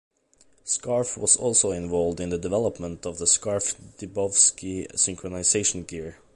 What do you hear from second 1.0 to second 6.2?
was also involved in the development of the Scarff-Dibovsky synchronizion gear.